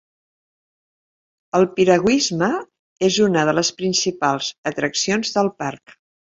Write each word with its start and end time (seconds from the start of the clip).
El 1.59 1.67
piragüisme 1.75 2.49
és 3.11 3.21
una 3.27 3.45
de 3.51 3.55
les 3.61 3.73
principals 3.85 4.51
atraccions 4.75 5.39
del 5.41 5.55
parc. 5.65 5.99